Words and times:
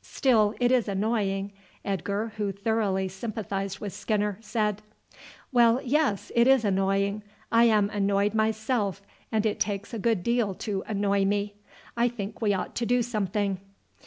"Still 0.00 0.54
it 0.58 0.72
is 0.72 0.88
annoying," 0.88 1.52
Edgar, 1.84 2.32
who 2.38 2.50
thoroughly 2.50 3.08
sympathized 3.08 3.78
with 3.78 3.92
Skinner, 3.92 4.38
said. 4.40 4.80
"Well, 5.52 5.82
yes, 5.84 6.32
it 6.34 6.46
is 6.48 6.64
annoying. 6.64 7.22
I 7.50 7.64
am 7.64 7.90
annoyed 7.90 8.32
myself, 8.32 9.02
and 9.30 9.44
it 9.44 9.60
takes 9.60 9.92
a 9.92 9.98
good 9.98 10.22
deal 10.22 10.54
to 10.54 10.82
annoy 10.86 11.26
me. 11.26 11.56
I 11.94 12.08
think 12.08 12.40
we 12.40 12.54
ought 12.54 12.74
to 12.76 12.86
do 12.86 13.02
some 13.02 13.26
thing." 13.26 13.60